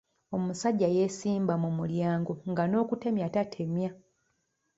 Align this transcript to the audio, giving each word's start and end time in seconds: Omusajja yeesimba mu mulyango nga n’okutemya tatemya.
Omusajja 0.35 0.87
yeesimba 0.95 1.53
mu 1.63 1.69
mulyango 1.77 2.33
nga 2.51 2.63
n’okutemya 2.67 3.27
tatemya. 3.35 3.89